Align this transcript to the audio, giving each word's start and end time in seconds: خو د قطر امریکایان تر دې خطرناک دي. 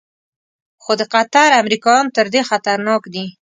خو 0.83 0.91
د 0.99 1.03
قطر 1.13 1.49
امریکایان 1.61 2.05
تر 2.15 2.25
دې 2.33 2.41
خطرناک 2.49 3.03
دي. 3.13 3.25